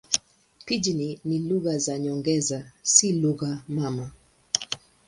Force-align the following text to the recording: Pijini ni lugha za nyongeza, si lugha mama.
Pijini 0.65 1.19
ni 1.25 1.39
lugha 1.39 1.77
za 1.77 1.99
nyongeza, 1.99 2.71
si 2.81 3.13
lugha 3.13 3.61
mama. 3.67 4.11